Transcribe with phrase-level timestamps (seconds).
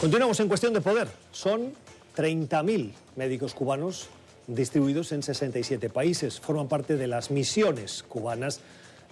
[0.00, 1.08] Continuamos en cuestión de poder.
[1.32, 1.72] Son
[2.14, 4.08] 30.000 médicos cubanos
[4.46, 6.38] distribuidos en 67 países.
[6.38, 8.60] Forman parte de las misiones cubanas,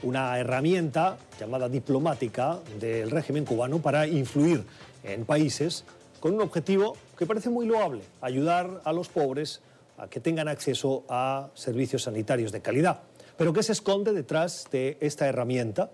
[0.02, 4.62] una herramienta llamada diplomática del régimen cubano para influir
[5.04, 5.84] en países
[6.20, 9.62] con un objetivo que parece muy loable, ayudar a los pobres
[9.96, 13.00] a que tengan acceso a servicios sanitarios de calidad.
[13.38, 15.90] Pero ¿qué se esconde detrás de esta herramienta?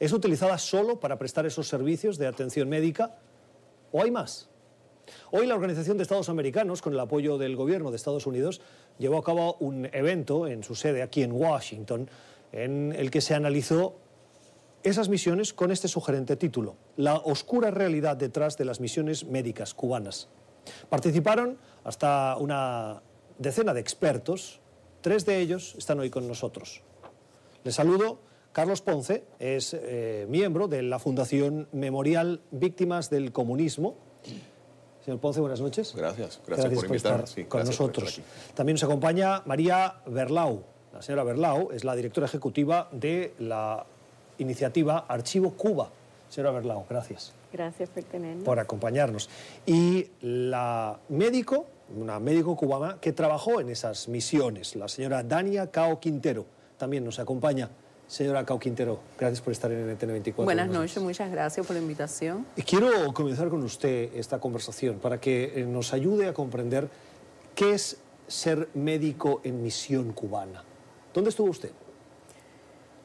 [0.00, 3.16] ¿Es utilizada solo para prestar esos servicios de atención médica
[3.92, 4.48] o hay más?
[5.32, 8.60] Hoy la Organización de Estados Americanos, con el apoyo del gobierno de Estados Unidos,
[8.98, 12.08] llevó a cabo un evento en su sede aquí en Washington,
[12.52, 13.96] en el que se analizó
[14.82, 20.28] esas misiones con este sugerente título, La oscura realidad detrás de las misiones médicas cubanas.
[20.88, 23.02] Participaron hasta una
[23.38, 24.60] decena de expertos,
[25.00, 26.82] tres de ellos están hoy con nosotros.
[27.64, 28.20] Les saludo,
[28.52, 33.96] Carlos Ponce es eh, miembro de la Fundación Memorial Víctimas del Comunismo,
[35.04, 35.94] Señor Ponce, buenas noches.
[35.96, 38.20] Gracias, gracias, por, estar con nosotros.
[38.54, 40.62] También nos acompaña María Berlau.
[40.92, 43.86] La señora Berlau es la directora ejecutiva de la
[44.38, 45.90] iniciativa Archivo Cuba.
[46.28, 47.32] Señora Berlau, gracias.
[47.52, 48.44] Gracias por tenernos.
[48.44, 49.30] Por acompañarnos.
[49.64, 55.98] Y la médico, una médico cubana que trabajó en esas misiones, la señora Dania Cao
[55.98, 56.44] Quintero,
[56.76, 57.70] también nos acompaña.
[58.10, 60.44] Señora Cao Quintero, gracias por estar en NTN 24.
[60.44, 62.44] Buenas noches, muchas gracias por la invitación.
[62.66, 66.88] Quiero comenzar con usted esta conversación para que eh, nos ayude a comprender
[67.54, 70.64] qué es ser médico en misión cubana.
[71.14, 71.70] ¿Dónde estuvo usted?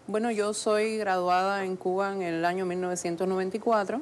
[0.07, 4.01] Bueno, yo soy graduada en Cuba en el año 1994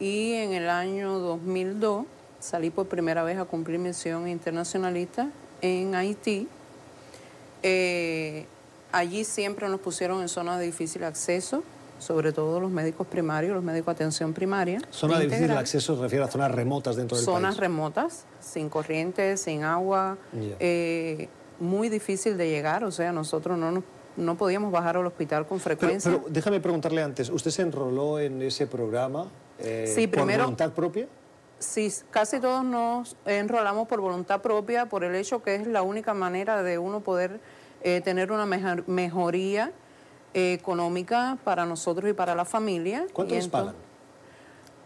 [0.00, 2.06] y en el año 2002
[2.40, 6.48] salí por primera vez a cumplir misión internacionalista en Haití.
[7.62, 8.46] Eh,
[8.92, 11.62] Allí siempre nos pusieron en zonas de difícil acceso,
[11.98, 14.80] sobre todo los médicos primarios, los médicos de atención primaria.
[14.90, 17.56] Zona de difícil acceso se refiere a zonas remotas dentro del zonas país.
[17.56, 20.16] Zonas remotas, sin corriente, sin agua,
[20.60, 21.28] eh,
[21.58, 23.82] muy difícil de llegar, o sea, nosotros no
[24.18, 26.10] no podíamos bajar al hospital con frecuencia.
[26.10, 29.28] Pero, déjame preguntarle antes, ¿usted se enroló en ese programa
[29.58, 31.06] eh, sí, por voluntad propia?
[31.58, 36.14] Sí, casi todos nos enrolamos por voluntad propia, por el hecho que es la única
[36.14, 37.40] manera de uno poder
[37.82, 39.72] eh, tener una mejoría
[40.34, 43.06] eh, económica para nosotros y para la familia.
[43.12, 43.74] ¿Cuánto les pagan?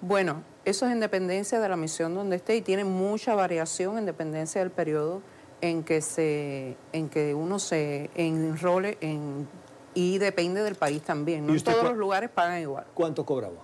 [0.00, 4.06] Bueno, eso es en dependencia de la misión donde esté y tiene mucha variación en
[4.06, 5.22] dependencia del periodo
[5.60, 9.48] en que se en que uno se enrole en
[9.94, 11.46] y depende del país también.
[11.46, 12.86] No todos los lugares pagan igual.
[12.94, 13.62] ¿Cuánto cobraba?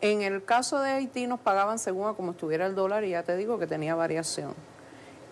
[0.00, 3.22] En el caso de Haití nos pagaban según a como estuviera el dólar y ya
[3.22, 4.54] te digo que tenía variación.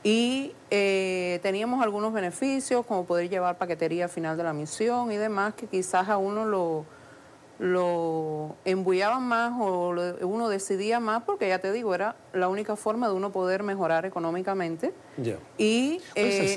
[0.02, 5.16] Y eh, teníamos algunos beneficios, como poder llevar paquetería al final de la misión y
[5.16, 6.84] demás, que quizás a uno lo,
[7.58, 13.08] lo embullaban más o uno decidía más, porque ya te digo, era la única forma
[13.08, 14.94] de uno poder mejorar económicamente.
[15.58, 16.56] Y eh,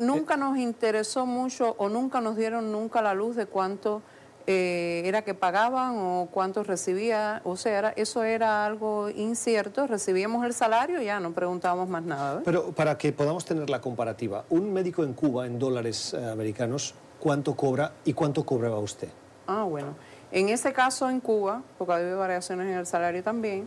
[0.00, 4.02] nunca nos interesó mucho o nunca nos dieron nunca la luz de cuánto
[4.46, 10.52] eh, era que pagaban o cuánto recibía, o sea, eso era algo incierto, recibíamos el
[10.52, 12.42] salario y ya no preguntábamos más nada.
[12.44, 16.94] Pero para que podamos tener la comparativa, un médico en Cuba, en dólares eh, americanos,
[17.20, 19.08] ¿cuánto cobra y cuánto cobraba usted?
[19.46, 19.94] Ah, bueno.
[20.30, 23.66] En ese caso en Cuba, porque había variaciones en el salario también,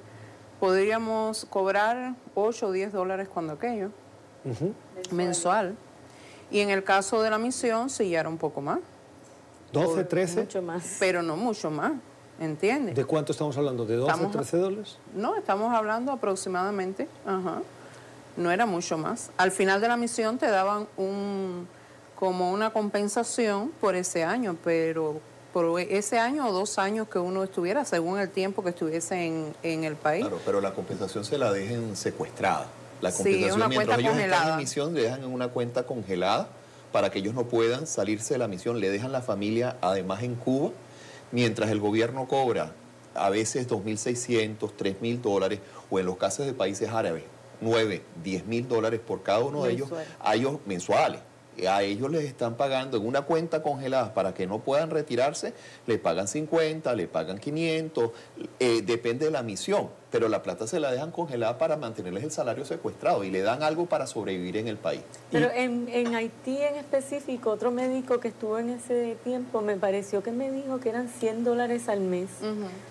[0.60, 3.90] podríamos cobrar 8 o 10 dólares cuando aquello,
[5.12, 5.76] mensual.
[6.52, 8.80] Y en el caso de la misión, sí, ya era un poco más.
[9.72, 10.42] 12, 13.
[10.42, 10.98] Mucho más.
[11.00, 11.94] Pero no mucho más,
[12.40, 12.96] ¿entiendes?
[12.96, 13.86] ¿De cuánto estamos hablando?
[13.86, 14.98] ¿De 12, 13 dólares?
[15.14, 17.62] No, estamos hablando aproximadamente, ajá.
[18.36, 19.32] No era mucho más.
[19.38, 21.68] Al final de la misión te daban un
[22.16, 25.22] como una compensación por ese año, pero
[25.54, 29.56] por ese año o dos años que uno estuviera, según el tiempo que estuviese en,
[29.64, 30.22] en el país.
[30.22, 32.68] Claro, pero la compensación se la dejen secuestrada.
[33.02, 36.50] La compensación, sí, una mientras ellos están en misión, le dejan en una cuenta congelada
[36.98, 38.80] para que ellos no puedan salirse de la misión.
[38.80, 40.72] Le dejan la familia además en Cuba,
[41.32, 42.74] mientras el gobierno cobra
[43.14, 45.60] a veces 2.600, 3.000 dólares,
[45.92, 47.22] o en los casos de países árabes,
[47.62, 49.90] 9, 10 mil dólares por cada uno de ellos,
[50.20, 51.20] a ellos mensuales
[51.66, 55.54] a ellos les están pagando en una cuenta congelada para que no puedan retirarse,
[55.88, 58.12] le pagan 50, le pagan 500,
[58.60, 62.32] eh, depende de la misión, pero la plata se la dejan congelada para mantenerles el
[62.32, 65.02] salario secuestrado y le dan algo para sobrevivir en el país.
[65.32, 70.22] Pero en, en Haití en específico, otro médico que estuvo en ese tiempo me pareció
[70.22, 72.30] que me dijo que eran 100 dólares al mes,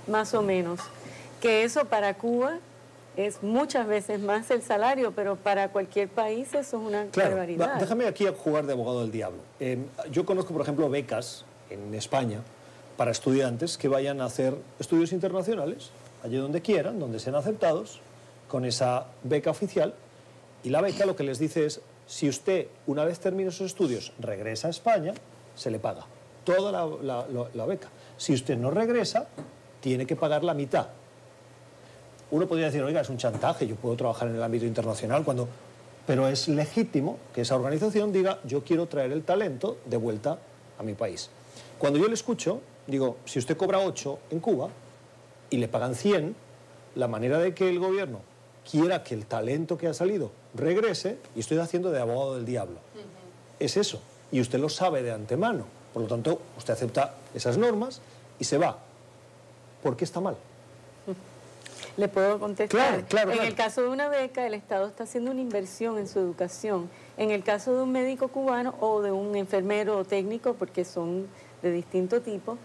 [0.06, 0.80] más o menos,
[1.40, 2.58] que eso para Cuba
[3.16, 7.74] es muchas veces más el salario, pero para cualquier país eso es una claro, barbaridad.
[7.80, 9.38] déjame aquí jugar de abogado del diablo.
[9.60, 12.40] Em, yo conozco, por ejemplo, becas en España
[12.96, 15.90] para estudiantes que vayan a hacer estudios internacionales,
[16.24, 18.00] allí donde quieran, donde sean aceptados,
[18.48, 19.94] con esa beca oficial
[20.62, 24.12] y la beca lo que les dice es, si usted una vez termine sus estudios
[24.20, 25.12] regresa a España,
[25.56, 26.06] se le paga
[26.44, 27.88] toda la, la- la- la beca.
[28.16, 29.26] Si usted no regresa,
[29.80, 30.86] tiene que pagar la mitad.
[32.30, 35.48] Uno podría decir, oiga, es un chantaje, yo puedo trabajar en el ámbito internacional cuando...
[36.06, 40.38] Pero es legítimo que esa organización diga, yo quiero traer el talento de vuelta
[40.78, 41.30] a mi país.
[41.78, 44.68] Cuando yo le escucho, digo, si usted cobra 8 en Cuba
[45.50, 46.36] y le pagan 100,
[46.94, 48.20] la manera de que el gobierno
[48.70, 52.78] quiera que el talento que ha salido regrese, y estoy haciendo de abogado del diablo,
[53.58, 54.00] es eso.
[54.30, 55.66] Y usted lo sabe de antemano.
[55.92, 58.00] Por lo tanto, usted acepta esas normas
[58.38, 58.78] y se va.
[59.82, 60.36] ¿Por qué está mal?
[61.96, 62.78] Le puedo contestar.
[62.78, 63.48] Claro, claro, en claro.
[63.48, 66.90] el caso de una beca, el Estado está haciendo una inversión en su educación.
[67.16, 71.26] En el caso de un médico cubano o de un enfermero o técnico, porque son
[71.62, 72.58] de distinto tipo,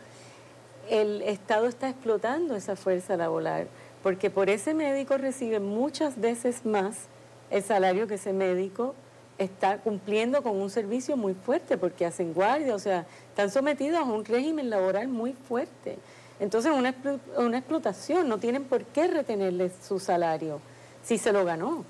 [0.90, 3.68] el Estado está explotando esa fuerza laboral,
[4.04, 7.08] porque por ese médico recibe muchas veces más
[7.50, 8.96] el salario que ese médico
[9.38, 14.04] está cumpliendo con un servicio muy fuerte, porque hacen guardia, o sea, están sometidos a
[14.04, 15.98] un régimen laboral muy fuerte.
[16.42, 16.94] Entonces, una,
[17.38, 20.60] una explotación, no tienen por qué retenerle su salario
[21.06, 21.86] si se lo ganó.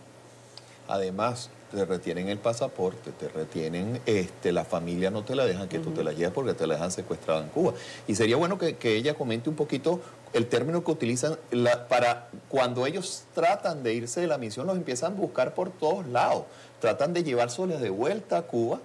[0.88, 5.80] Además, te retienen el pasaporte, te retienen, este, la familia no te la dejan que
[5.80, 7.74] tú te la lleves porque te la dejan secuestrada en Cuba.
[8.08, 10.02] Y sería bueno que, que ella comente un poquito
[10.34, 14.76] el término que utilizan la- para cuando ellos tratan de irse de la misión, los
[14.76, 16.44] empiezan a buscar por todos lados.
[16.82, 18.80] Tratan de llevárselos de vuelta a Cuba,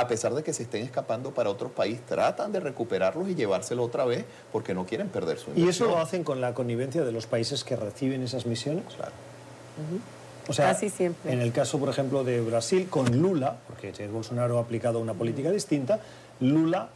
[0.00, 3.84] a pesar de que se estén escapando para otro país, tratan de recuperarlos y llevárselo
[3.84, 5.90] otra vez porque no quieren perder su ¿Y eso inversión.
[5.90, 8.84] lo hacen con la connivencia de los países que reciben esas misiones?
[8.94, 9.12] Claro.
[10.48, 11.32] O sea, Casi siempre.
[11.32, 15.14] En el caso, por ejemplo, de Brasil, con Lula, porque Jair Bolsonaro ha aplicado una
[15.14, 16.00] política distinta,
[16.40, 16.88] Lula,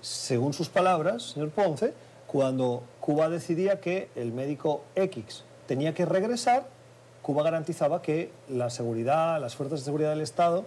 [0.00, 1.92] según sus palabras, señor Ponce,
[2.26, 6.66] cuando Cuba decidía que el médico X tenía que regresar,
[7.22, 10.64] Cuba garantizaba que la seguridad, las fuerzas de seguridad del Estado,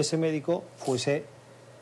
[0.00, 1.24] ese médico fuese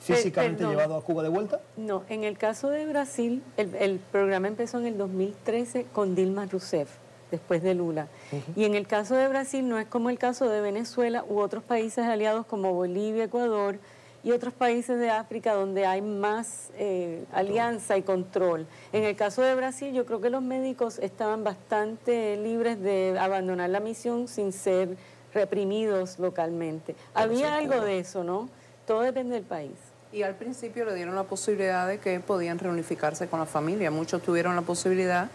[0.00, 0.72] físicamente perdón.
[0.72, 1.60] llevado a Cuba de vuelta.
[1.76, 6.46] No, en el caso de Brasil, el, el programa empezó en el 2013 con Dilma
[6.46, 6.90] Rousseff,
[7.30, 8.08] después de Lula.
[8.54, 11.64] Y en el caso de Brasil no es como el caso de Venezuela u otros
[11.64, 13.78] países aliados como Bolivia, Ecuador
[14.22, 18.66] y otros países de África donde hay más eh, alianza y control.
[18.92, 23.68] En el caso de Brasil yo creo que los médicos estaban bastante libres de abandonar
[23.70, 24.96] la misión sin ser
[25.34, 26.94] reprimidos localmente.
[27.12, 28.48] Había algo de eso, ¿no?
[28.86, 29.72] Todo depende del país.
[30.12, 33.90] Y al principio le dieron la posibilidad de que podían reunificarse con la familia.
[33.90, 35.28] Muchos tuvieron la posibilidad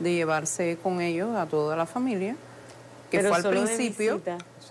[0.00, 2.36] de llevarse con ellos a toda la familia,
[3.10, 4.20] que Pero fue al principio,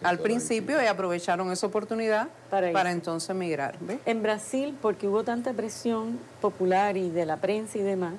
[0.03, 3.77] al principio y aprovecharon esa oportunidad Para entonces migrar.
[3.79, 3.99] ¿ves?
[4.05, 8.15] En Brasil, porque hubo tanta presión popular y de la prensa y demás,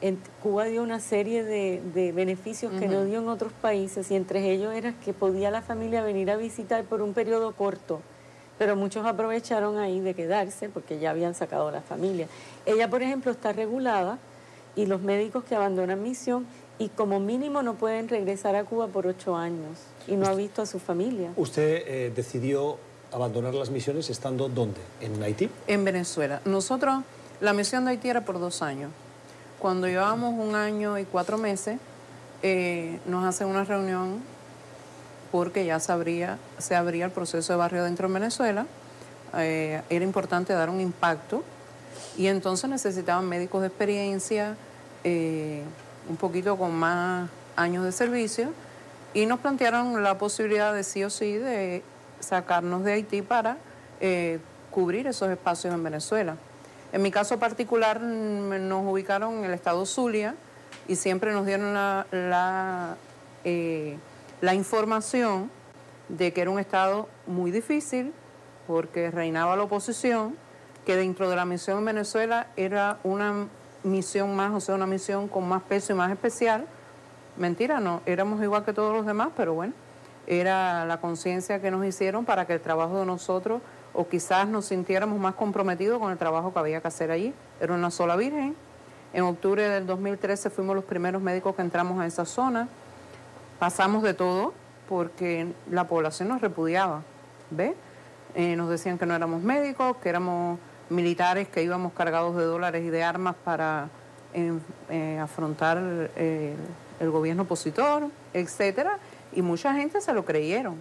[0.00, 4.16] en Cuba dio una serie de, de beneficios que no dio en otros países y
[4.16, 8.00] entre ellos era que podía la familia venir a visitar por un periodo corto,
[8.58, 12.28] pero muchos aprovecharon ahí de quedarse porque ya habían sacado a la familia.
[12.66, 14.18] Ella, por ejemplo, está regulada
[14.76, 16.46] y los médicos que abandonan misión
[16.78, 20.62] y como mínimo no pueden regresar a Cuba por ocho años y no ha visto
[20.62, 21.32] a su familia.
[21.36, 22.78] ¿Usted eh, decidió
[23.12, 24.80] abandonar las misiones estando dónde?
[25.00, 25.50] ¿En Haití?
[25.66, 26.40] En Venezuela.
[26.46, 27.02] Nosotros,
[27.42, 28.90] la misión de Haití era por dos años.
[29.60, 31.78] Cuando llevábamos un año y cuatro meses,
[32.42, 34.20] eh, nos hacen una reunión
[35.30, 38.66] porque ya se abría, se abría el proceso de barrio dentro en Venezuela.
[39.36, 41.44] Eh, era importante dar un impacto
[42.16, 44.56] y entonces necesitaban médicos de experiencia,
[45.04, 45.62] eh,
[46.08, 48.52] un poquito con más años de servicio
[49.14, 51.82] y nos plantearon la posibilidad de sí o sí de
[52.20, 53.58] sacarnos de Haití para
[54.00, 54.38] eh,
[54.70, 56.36] cubrir esos espacios en Venezuela.
[56.92, 60.34] En mi caso particular mm, nos ubicaron en el estado Zulia
[60.88, 61.74] y siempre nos dieron
[63.44, 63.96] eh,
[64.40, 65.50] la información
[66.08, 68.12] de que era un estado muy difícil
[68.66, 70.36] porque reinaba la oposición,
[70.86, 73.48] que dentro de la misión en Venezuela era una
[73.82, 76.66] misión más, o sea, una misión con más peso y más especial.
[77.36, 79.72] Mentira, no, éramos igual que todos los demás, pero bueno,
[80.26, 83.60] era la conciencia que nos hicieron para que el trabajo de nosotros,
[83.92, 87.34] o quizás nos sintiéramos más comprometidos con el trabajo que había que hacer allí.
[87.60, 88.54] Era una sola virgen.
[89.12, 92.68] En octubre del 2013 fuimos los primeros médicos que entramos a esa zona.
[93.58, 94.52] Pasamos de todo
[94.88, 97.02] porque la población nos repudiaba,
[97.50, 97.74] ¿ve?
[98.34, 102.84] Eh, nos decían que no éramos médicos, que éramos militares, que íbamos cargados de dólares
[102.84, 103.88] y de armas para
[104.34, 104.52] eh,
[104.88, 105.78] eh, afrontar
[106.16, 106.54] eh,
[107.00, 108.98] el gobierno opositor, etcétera,
[109.32, 110.76] y mucha gente se lo creyeron.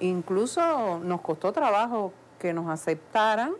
[0.00, 2.12] Incluso nos costó trabajo
[2.44, 3.52] que nos aceptaran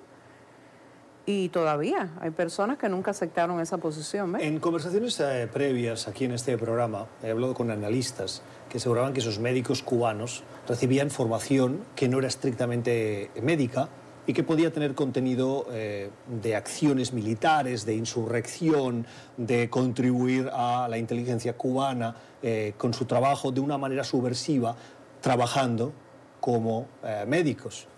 [1.25, 4.39] y todavía hay personas que nunca aceptaron esa posición.
[4.39, 9.21] En conversaciones eh, previas aquí en este programa he hablado con analistas que aseguraban que
[9.21, 13.89] esos médicos cubanos recibían formación que no era estrictamente médica
[14.27, 19.07] y que podía tener contenido eh, de acciones militares, de insurrección,
[19.39, 24.77] de contribuir a la inteligencia cubana eh, con su trabajo de una manera subversiva,
[25.23, 25.95] trabajando
[26.39, 26.87] como
[27.27, 27.89] médicos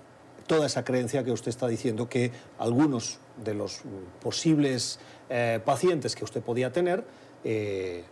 [0.47, 3.83] toda esa creencia que usted está diciendo que algunos de los
[4.23, 4.99] posibles
[5.29, 7.05] eh, pacientes que usted podía tener
[7.45, 8.05] eh,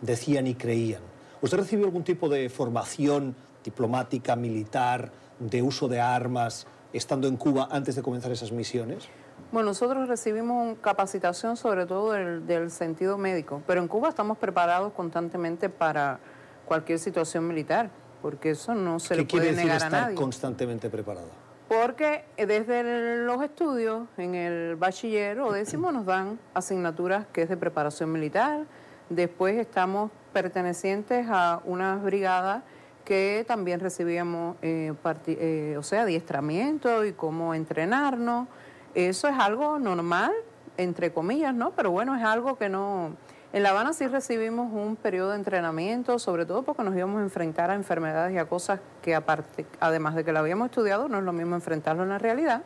[0.00, 1.02] decían y creían.
[1.42, 7.68] ¿Usted recibió algún tipo de formación diplomática, militar, de uso de armas, estando en Cuba
[7.70, 9.08] antes de comenzar esas misiones?
[9.52, 14.92] Bueno, nosotros recibimos capacitación sobre todo del, del, sentido médico, pero en Cuba estamos preparados
[14.92, 16.20] constantemente para
[16.66, 17.90] cualquier situación militar,
[18.22, 20.14] porque eso no se le puede negar a nadie.
[20.14, 21.49] constantemente preparado?
[21.70, 27.56] Porque desde los estudios, en el bachiller o décimo, nos dan asignaturas que es de
[27.56, 28.66] preparación militar.
[29.08, 32.64] Después estamos pertenecientes a unas brigadas
[33.04, 34.92] que también recibíamos, eh,
[35.28, 38.48] eh, o sea, adiestramiento y cómo entrenarnos.
[38.96, 40.32] Eso es algo normal,
[40.76, 41.70] entre comillas, ¿no?
[41.76, 43.12] Pero bueno, es algo que no
[43.52, 47.22] en La Habana sí recibimos un periodo de entrenamiento, sobre todo porque nos íbamos a
[47.22, 51.18] enfrentar a enfermedades y a cosas que aparte, además de que la habíamos estudiado, no
[51.18, 52.62] es lo mismo enfrentarlo en la realidad.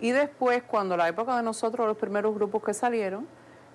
[0.00, 3.28] Y después, cuando la época de nosotros, los primeros grupos que salieron,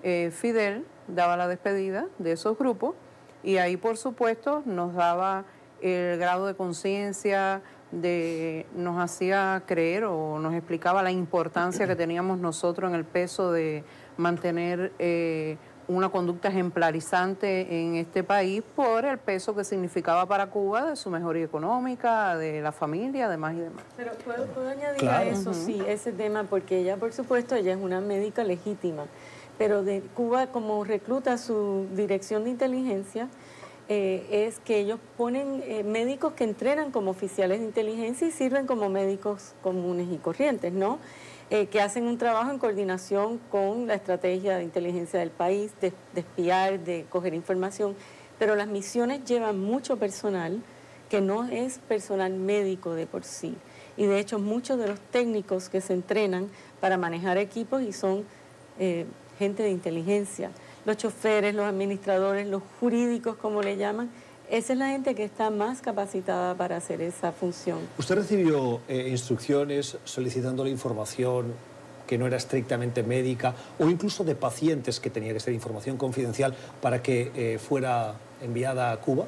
[0.03, 2.95] eh, Fidel daba la despedida de esos grupos
[3.41, 5.45] y ahí, por supuesto, nos daba
[5.81, 7.61] el grado de conciencia,
[7.91, 13.51] de, nos hacía creer o nos explicaba la importancia que teníamos nosotros en el peso
[13.51, 13.83] de
[14.17, 20.89] mantener eh, una conducta ejemplarizante en este país por el peso que significaba para Cuba
[20.89, 23.83] de su mejoría económica, de la familia, demás y demás.
[23.95, 28.01] Pero puedo, añadir a eso, sí, ese tema, porque ella, por supuesto, ella es una
[28.01, 29.05] médica legítima,
[29.57, 33.29] pero de Cuba como recluta su dirección de inteligencia,
[33.87, 38.65] eh, es que ellos ponen eh, médicos que entrenan como oficiales de inteligencia y sirven
[38.65, 40.97] como médicos comunes y corrientes, ¿no?
[41.51, 45.93] Eh, que hacen un trabajo en coordinación con la estrategia de inteligencia del país, de,
[46.15, 47.95] espiar, de coger información,
[48.39, 50.63] pero las misiones llevan mucho personal
[51.07, 53.55] que no es personal médico de por sí.
[53.95, 56.49] Y de hecho muchos de los técnicos que se entrenan
[56.79, 58.25] para manejar equipos y son
[58.79, 59.05] eh,
[59.37, 60.49] gente de inteligencia,
[60.83, 64.09] los choferes, los administradores, los jurídicos, como le llaman,
[64.49, 67.79] esa es la gente que está más capacitada para hacer esa función.
[67.97, 71.53] ¿Usted recibió eh, instrucciones solicitándole información
[72.05, 76.55] que no era estrictamente médica o incluso de pacientes que tenía que ser información confidencial
[76.81, 79.25] para que eh, fuera enviada a Cuba?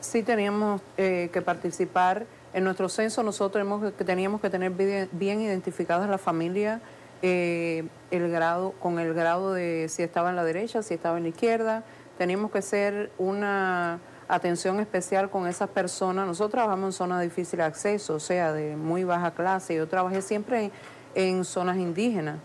[0.00, 2.26] Sí teníamos eh, que participar.
[2.52, 3.64] En nuestro censo nosotros
[4.04, 6.82] teníamos que tener bien, identificadas la familia,
[7.22, 11.28] el grado, con el grado de si estaba en la derecha, si estaba en la
[11.30, 11.84] izquierda,
[12.22, 13.98] teníamos que hacer una
[14.28, 16.24] atención especial con esas personas.
[16.24, 19.74] Nosotros trabajamos en zonas de difícil acceso, o sea, de muy baja clase.
[19.74, 20.70] Yo trabajé siempre
[21.16, 22.38] en, zonas indígenas.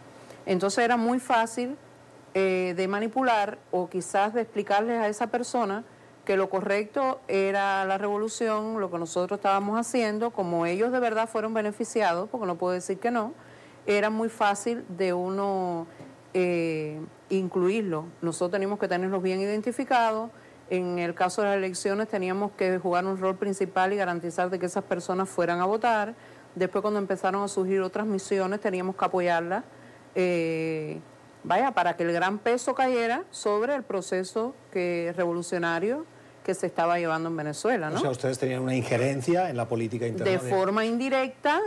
[0.48, 1.78] Entonces era muy fácil
[2.34, 5.84] eh, de manipular o quizás de explicarles a esa persona
[6.26, 11.30] que lo correcto era la revolución, lo que nosotros estábamos haciendo, como ellos de verdad
[11.30, 13.36] fueron beneficiados, porque no puedo decir que no,
[13.86, 15.86] era muy fácil de uno
[16.34, 18.06] eh, incluirlo.
[18.22, 20.32] Nosotros teníamos que tenerlos bien identificados.
[20.70, 24.60] En el caso de las elecciones teníamos que jugar un rol principal y garantizar de
[24.60, 26.14] que esas personas fueran a votar.
[26.56, 29.64] Después cuando empezaron a surgir otras misiones teníamos que apoyarlas.
[30.16, 31.00] Eh,
[31.44, 36.06] vaya, para que el gran peso cayera sobre el proceso que, revolucionario
[36.44, 37.90] que se estaba llevando en Venezuela.
[37.90, 37.98] ¿no?
[37.98, 40.32] O sea, ustedes tenían una injerencia en la política interna.
[40.32, 41.60] De, forma indirecta,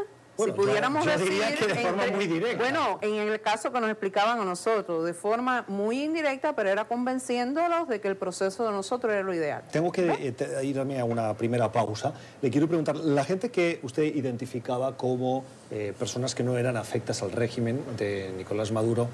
[0.44, 2.58] si pudiéramos decir, de forma muy directa.
[2.58, 6.86] Bueno, en el caso que nos explicaban a nosotros, de forma muy indirecta, pero era
[6.86, 9.62] convenciéndolos de que el proceso de nosotros era lo ideal.
[9.70, 12.12] Tengo que eh, irme a una primera pausa.
[12.42, 17.22] Le quiero preguntar, la gente que usted identificaba como eh, personas que no eran afectas
[17.22, 19.08] al régimen de Nicolás Maduro,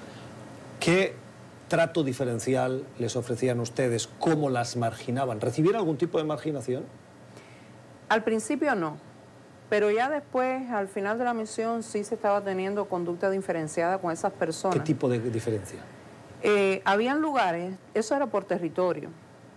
[0.80, 1.14] ¿qué
[1.68, 4.09] trato diferencial les ofrecían ustedes?
[4.18, 5.40] ¿Cómo las marginaban?
[5.40, 6.85] ¿Recibieron algún tipo de marginación?
[8.09, 8.99] Al principio no.
[9.68, 14.12] Pero ya después, al final de la misión, sí se estaba teniendo conducta diferenciada con
[14.12, 14.76] esas personas.
[14.76, 15.80] ¿Qué tipo de diferencia?
[16.42, 19.11] Eh, habían lugares, eso era por territorio,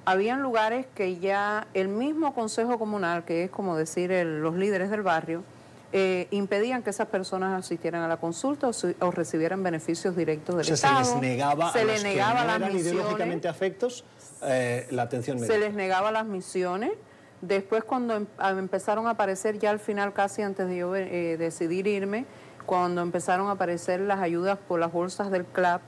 [0.06, 5.04] habían lugares que ya el mismo Consejo Comunal, que es como decir los líderes del
[5.04, 5.44] barrio,
[5.92, 10.78] eh, impedían que esas personas asistieran a la consulta o, recibieran beneficios directos del o
[10.78, 14.06] sea, Se les negaba a los negaba que no eran ideológicamente afectos
[14.44, 15.54] eh, la atención médica.
[15.54, 16.92] Se les negaba las misiones
[17.42, 21.88] Después cuando em, empezaron a aparecer ya al final, casi antes de yo eh, decidir
[21.88, 22.26] irme,
[22.66, 25.82] cuando empezaron a aparecer las ayudas por las bolsas del CLAP,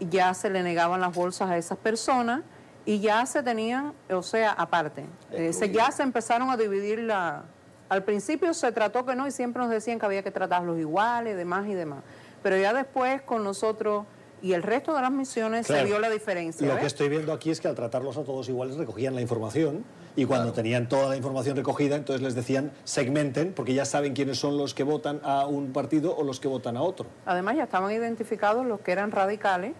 [0.00, 2.42] ya se le negaban las bolsas a esas personas
[2.84, 5.06] y ya se tenían, o sea, aparte.
[5.30, 7.44] Eh, se, ya se empezaron a dividir la...
[7.88, 11.36] Al principio se trató que no y siempre nos decían que había que tratarlos iguales,
[11.36, 12.00] demás y demás.
[12.42, 14.06] Pero ya después con nosotros
[14.42, 16.66] y el resto de las misiones se vio la diferencia.
[16.66, 19.84] Lo que estoy viendo aquí es que al tratarlos a todos iguales recogían la información
[20.16, 24.38] y cuando tenían toda la información recogida, entonces les decían segmenten, porque ya saben quiénes
[24.38, 27.06] son los que votan a un partido o los que votan a otro.
[27.24, 29.74] Además ya estaban identificados los que eran radicales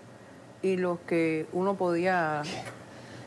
[0.62, 2.42] y los que uno podía...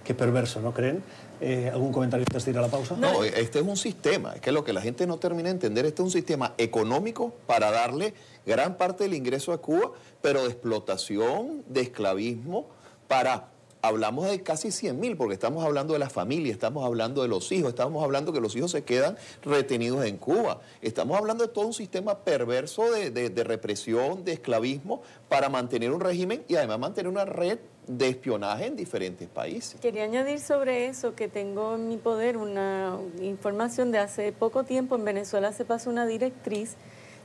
[0.05, 1.03] Qué perverso, ¿no creen?
[1.47, 2.95] Eh, ¿Algún comentario antes de ir a la pausa?
[2.97, 5.85] No, este es un sistema, es que lo que la gente no termina de entender,
[5.85, 8.15] este es un sistema económico para darle
[8.47, 9.91] gran parte del ingreso a Cuba,
[10.23, 12.65] pero de explotación, de esclavismo,
[13.07, 13.49] para
[13.87, 17.51] hablamos de casi 100 mil, porque estamos hablando de la familia, estamos hablando de los
[17.51, 20.61] hijos, estamos hablando que los hijos se quedan retenidos en Cuba.
[20.81, 26.43] Estamos hablando de todo un sistema perverso de, represión, de esclavismo, para mantener un régimen
[26.47, 29.79] y además mantener una red de espionaje en diferentes países.
[29.79, 34.95] Quería añadir sobre eso que tengo en mi poder una información de hace poco tiempo
[34.95, 36.75] en Venezuela se pasó una directriz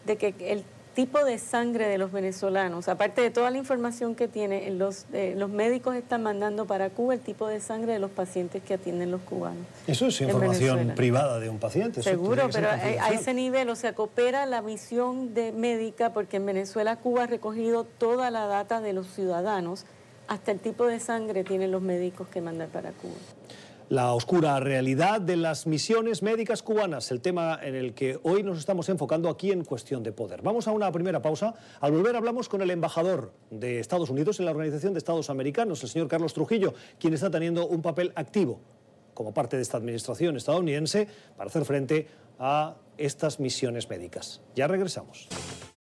[0.06, 0.64] de que el
[0.94, 5.34] tipo de sangre de los venezolanos, aparte de toda la información que tiene, los, eh,
[5.36, 9.10] los médicos están mandando para Cuba el tipo de sangre de los pacientes que atienden
[9.10, 9.64] los cubanos.
[9.86, 12.02] Eso es información privada de un paciente.
[12.02, 16.96] Seguro, pero a, ese nivel, o sea, coopera la misión de médica porque en Venezuela
[16.96, 19.86] Cuba ha recogido toda la data de los ciudadanos,
[20.30, 23.16] hasta el tipo de sangre tienen los médicos que mandan para Cuba
[23.90, 28.56] la oscura realidad de las misiones médicas cubanas, el tema en el que hoy nos
[28.56, 30.42] estamos enfocando aquí en cuestión de poder.
[30.42, 31.54] Vamos a una primera pausa.
[31.80, 35.82] Al volver hablamos con el embajador de Estados Unidos en la Organización de Estados Americanos,
[35.82, 38.60] el señor Carlos Trujillo, quien está teniendo un papel activo
[39.12, 42.06] como parte de esta administración estadounidense para hacer frente
[42.38, 44.40] a estas misiones médicas.
[44.54, 45.28] Ya regresamos.